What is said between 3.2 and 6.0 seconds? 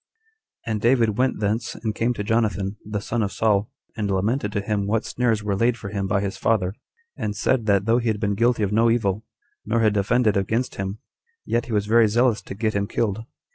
of Saul, and lamented to him what snares were laid for